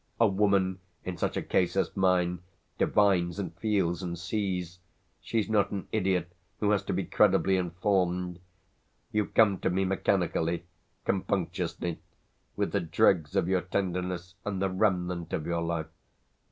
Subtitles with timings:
[0.19, 2.39] A woman, in such a case as mine,
[2.79, 4.79] divines and feels and sees;
[5.19, 8.39] she's not an idiot who has to be credibly informed.
[9.11, 10.65] You come to me mechanically,
[11.05, 11.99] compunctiously,
[12.55, 15.91] with the dregs of your tenderness and the remnant of your life.